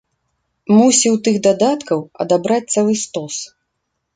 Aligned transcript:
Мусіў 0.77 1.13
тых 1.27 1.37
дадаткаў 1.47 1.99
адабраць 2.25 2.61
цэлы 2.77 2.93
стос. 3.05 3.35